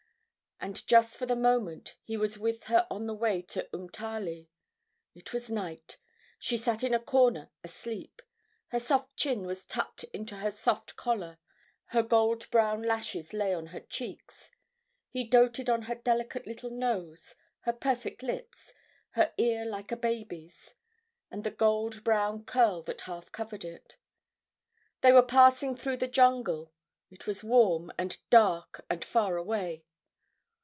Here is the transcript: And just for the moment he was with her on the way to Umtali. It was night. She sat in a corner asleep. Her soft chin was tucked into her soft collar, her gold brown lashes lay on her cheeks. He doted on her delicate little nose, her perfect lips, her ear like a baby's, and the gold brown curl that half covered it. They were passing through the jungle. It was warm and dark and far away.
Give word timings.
And 0.63 0.85
just 0.85 1.17
for 1.17 1.25
the 1.25 1.35
moment 1.35 1.95
he 2.03 2.15
was 2.17 2.37
with 2.37 2.65
her 2.65 2.85
on 2.91 3.07
the 3.07 3.15
way 3.15 3.41
to 3.41 3.67
Umtali. 3.73 4.47
It 5.15 5.33
was 5.33 5.49
night. 5.49 5.97
She 6.37 6.55
sat 6.55 6.83
in 6.83 6.93
a 6.93 6.99
corner 6.99 7.49
asleep. 7.63 8.21
Her 8.67 8.79
soft 8.79 9.15
chin 9.17 9.47
was 9.47 9.65
tucked 9.65 10.03
into 10.13 10.35
her 10.35 10.51
soft 10.51 10.95
collar, 10.95 11.39
her 11.85 12.03
gold 12.03 12.47
brown 12.51 12.83
lashes 12.83 13.33
lay 13.33 13.55
on 13.55 13.65
her 13.73 13.79
cheeks. 13.79 14.51
He 15.09 15.23
doted 15.23 15.67
on 15.67 15.81
her 15.83 15.95
delicate 15.95 16.45
little 16.45 16.69
nose, 16.69 17.33
her 17.61 17.73
perfect 17.73 18.21
lips, 18.21 18.71
her 19.13 19.33
ear 19.39 19.65
like 19.65 19.91
a 19.91 19.97
baby's, 19.97 20.75
and 21.31 21.43
the 21.43 21.49
gold 21.49 22.03
brown 22.03 22.45
curl 22.45 22.83
that 22.83 23.01
half 23.01 23.31
covered 23.31 23.65
it. 23.65 23.97
They 25.01 25.11
were 25.11 25.23
passing 25.23 25.75
through 25.75 25.97
the 25.97 26.07
jungle. 26.07 26.71
It 27.09 27.25
was 27.25 27.43
warm 27.43 27.91
and 27.97 28.15
dark 28.29 28.85
and 28.91 29.03
far 29.03 29.37
away. 29.37 29.85